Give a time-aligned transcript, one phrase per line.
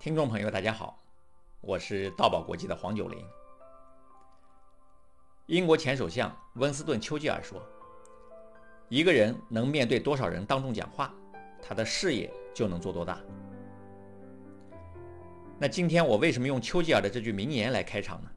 [0.00, 0.98] 听众朋友，大家好，
[1.60, 3.22] 我是道宝国际的黄九龄。
[5.44, 7.62] 英国前首相温斯顿·丘吉尔说
[8.88, 11.12] ：“一个人能面对多少人当众讲话，
[11.60, 13.20] 他的事业就能做多大。”
[15.60, 18.30] 那今天我为什么用丘吉尔的这句名言来开场呢？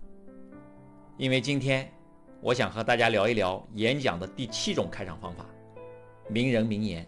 [1.15, 1.89] 因为今天
[2.41, 5.45] 我想和大家聊一聊演讲的第七种开场方法——
[6.27, 7.07] 名人名言。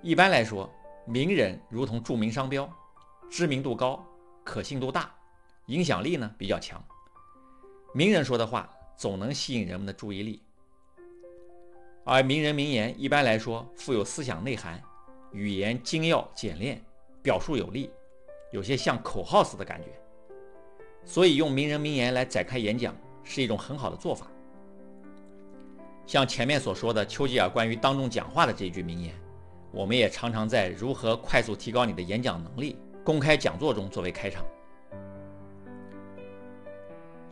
[0.00, 0.72] 一般来说，
[1.06, 2.66] 名人如同著名商标，
[3.30, 4.02] 知名度高，
[4.42, 5.14] 可信度大，
[5.66, 6.82] 影响力呢比较强。
[7.92, 10.42] 名人说的话总能吸引人们的注意力，
[12.04, 14.82] 而名人名言一般来说富有思想内涵，
[15.30, 16.82] 语言精要简练，
[17.22, 17.90] 表述有力，
[18.50, 19.88] 有些像口号似的感觉。
[21.04, 24.26] 所以用名人名言来展开演讲是一种很好的做法。
[26.06, 29.14] 像前面所说的丘吉尔关于当众讲话的这句名言。
[29.74, 34.46] 我们也常常在如何快速提高你的演讲能力公开讲座中作为开场。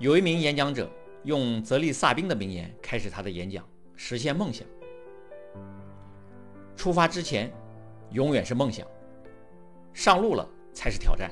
[0.00, 0.90] 有一名演讲者
[1.22, 4.66] 用泽利萨宾的名言开始他的演讲：“实现梦想，
[6.74, 7.48] 出发之前
[8.10, 8.84] 永远是梦想，
[9.94, 11.30] 上路了才是挑战。”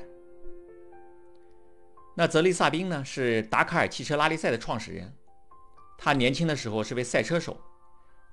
[2.15, 3.03] 那泽利萨宾呢？
[3.03, 5.13] 是达喀尔汽车拉力赛的创始人，
[5.97, 7.59] 他年轻的时候是位赛车手。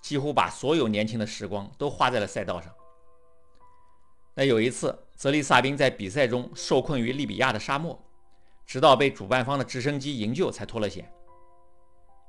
[0.09, 2.75] 几乎把所有年轻的时光都花在了赛道上。
[4.33, 8.03] 那有一次，泽利萨宾在比赛中受困于利比亚的沙漠，
[8.65, 11.13] 直到被主办方的直升机营救才脱了险。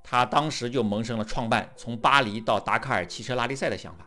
[0.04, 4.06] 他当时就萌生了创办从巴黎到达喀尔汽车拉力赛的想法。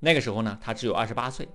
[0.00, 1.46] 那个时候呢，他只有二十八岁。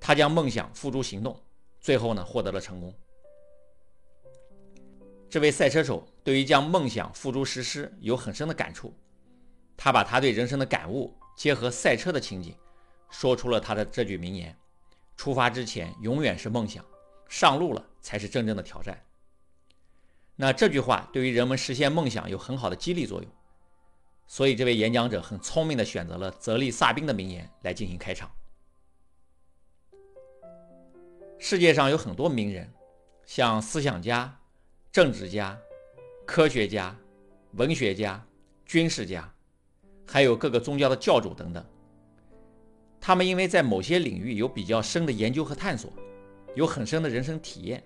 [0.00, 1.38] 他将梦想付诸行动，
[1.78, 2.94] 最后呢，获得了成功。
[5.28, 8.94] 这位赛车手对于将梦想付诸实施有很深的感触。
[9.80, 12.52] 他把他对人生的感悟结合赛车的情景，
[13.08, 14.54] 说出了他的这句名言
[15.16, 16.84] ：“出发之前永远是梦想，
[17.28, 19.00] 上路了才是真正的挑战。”
[20.34, 23.30] 那这句话对于人们实现梦想有很好的激励作用，
[24.26, 28.28] 所以这位演讲者很聪明地选择了泽利萨宾的名言来进行开场。
[31.38, 32.68] 世界上有很多名人，
[33.24, 34.36] 像思想家、
[34.90, 35.56] 政治家、
[36.26, 36.96] 科学家、
[37.52, 38.26] 文学家、
[38.66, 39.32] 军事家。
[40.10, 41.62] 还有各个宗教的教主等等，
[42.98, 45.92] 他们因为在某些领域有比较深的研究和探索，
[46.54, 47.82] 有很深的人生体验。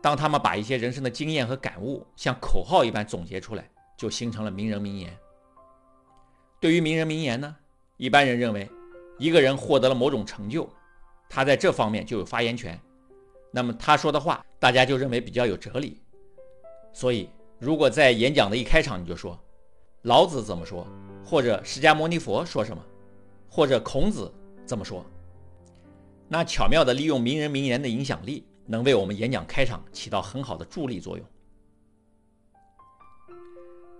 [0.00, 5.16] 当他们把一些人生的经验和感悟像口号一般总结出来，就形成了名人名言。
[6.58, 7.54] 对于名人名言呢，
[7.98, 8.68] 一般人认为，
[9.18, 10.68] 一个人获得了某种成就，
[11.28, 12.80] 他在这方面就有发言权，
[13.52, 16.00] 那么他说的话，大家就认为比较有哲理。
[16.92, 17.28] 所以，
[17.58, 19.38] 如果在演讲的一开场你就说，
[20.02, 20.86] 老子怎么说？
[21.24, 22.82] 或者释迦牟尼佛说什么？
[23.48, 24.32] 或者孔子
[24.66, 25.06] 怎么说？
[26.28, 31.26] 那巧妙地利用名人名言的影响力，能为我们演讲开场起到很好的助力作用。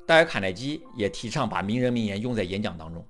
[0.05, 3.07] 戴尔·卡耐基也提倡把名人名言用在演讲当中。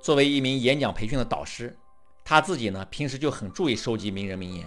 [0.00, 1.76] 作为一名演讲培训的导师，
[2.24, 4.66] 他自己呢平时就很注意收集名人名言。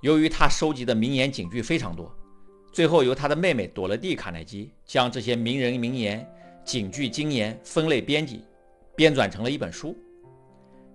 [0.00, 2.12] 由于他收集的名言警句非常多。
[2.70, 6.24] 最后，由他的妹妹朵乐蒂·卡耐基将这些名人名言、
[6.64, 8.44] 警句、金言分类编辑，
[8.94, 9.96] 编纂成了一本书。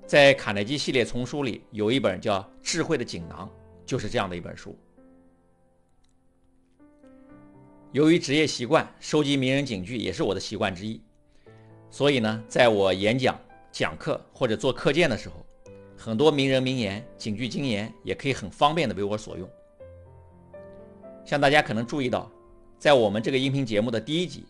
[0.06, 3.47] 在卡耐基系列丛书里，有一本叫《智慧的锦囊》，
[3.85, 4.78] 就是这样的一本书。
[7.91, 11.01] 由于职业习惯，收集名人警句也是我的习惯之一，
[11.90, 13.38] 所以呢，在我演讲、
[13.72, 15.45] 讲课或者做课件的时候，
[15.97, 19.50] 很多名人名言、警句、金言也可以很方便的为我所用。
[21.25, 22.29] 像大家可能注意到，
[22.78, 24.45] 在我们这个音频节目的第一集，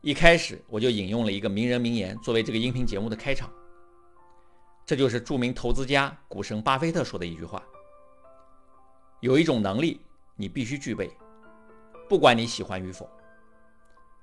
[0.00, 3.50] 一开始我就引用了一个名人名言作为这个音频节目的开场。
[4.86, 7.62] 这就是著名投资家股神巴菲特说的一句话
[9.20, 10.00] ：“有一种能力
[10.36, 11.10] 你必须具备，
[12.08, 13.06] 不管你喜欢与否，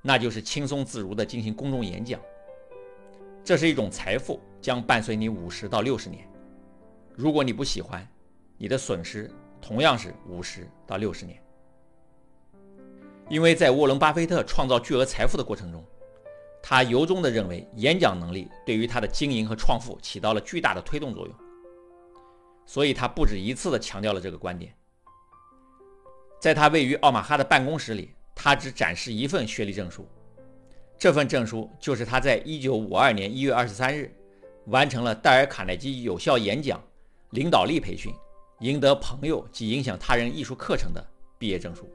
[0.02, 2.20] 那就是轻松自如地进行公众演讲。
[3.44, 6.28] 这是一种财富，将伴随你五十到六十年。
[7.14, 8.08] 如果你不喜欢，
[8.58, 9.30] 你的损失
[9.62, 11.40] 同样是五十到六十年。”
[13.28, 15.84] 因为在沃伦·巴菲特创造巨额财富的过程中，
[16.62, 21.36] 他由衷地认为演讲能力对于他的经营和创富起到了巨大的推动作用，
[22.68, 24.72] 所以他不止一次地强调了这个观点。
[26.40, 30.08] 在他位于奥马哈的办公室里，他只展示一份学历证书，
[30.96, 34.16] 这份证书就是他在1952年1月23日
[34.66, 36.80] 完成了戴尔·卡耐基有效演讲、
[37.32, 38.14] 领导力培训、
[38.60, 41.04] 赢得朋友及影响他人艺术课程的
[41.40, 41.90] 毕业证书。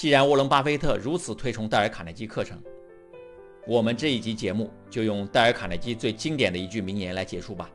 [0.00, 2.58] 既然沃伦·巴菲特如此推崇戴尔·卡耐基课程，
[3.66, 7.68] 我们这一集节目就用戴尔·卡耐基最经典的一句名言来结束吧。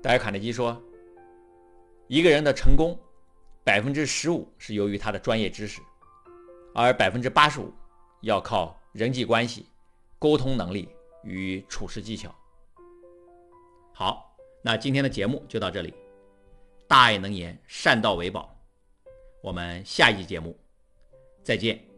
[0.00, 0.80] 戴尔·卡耐基说
[2.06, 2.96] ：“一个人的成功，
[3.64, 5.80] 百分之十五是由于他的专业知识，
[6.76, 7.74] 而百分之八十五
[8.20, 9.66] 要靠人际关系、
[10.16, 10.88] 沟通能力
[11.24, 12.32] 与处事技巧。”
[13.92, 14.32] 好，
[14.62, 15.92] 那今天的节目就到这里。
[16.86, 18.48] 大爱能言，善道为宝。
[19.42, 20.56] 我们下一集节目
[21.42, 21.91] 再见。